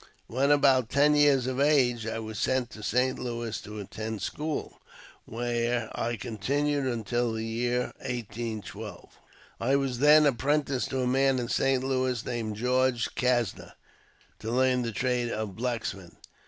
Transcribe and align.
When 0.25 0.49
about 0.49 0.89
ten 0.89 1.15
years 1.15 1.45
of 1.45 1.59
age 1.59 2.07
I 2.07 2.17
was 2.17 2.39
sent 2.39 2.71
to 2.71 2.81
St. 2.81 3.19
Louis 3.19 3.61
to 3.61 3.77
attend 3.79 4.23
school, 4.23 4.81
where 5.25 5.91
I 5.93 6.15
continued 6.15 6.87
until 6.87 7.33
the 7.33 7.45
year 7.45 7.93
1812. 7.97 9.19
I 9.59 9.75
was 9.75 9.99
then 9.99 10.25
apprenticed 10.25 10.89
to 10.89 11.01
a 11.01 11.05
man 11.05 11.37
in 11.37 11.49
St. 11.49 11.83
Louis 11.83 12.25
named 12.25 12.55
George 12.55 13.13
Casner, 13.13 13.73
to 14.39 14.49
learn 14.49 14.81
the 14.81 14.91
trade 14.91 15.29
of 15.31 15.55
blacksmith. 15.55 16.15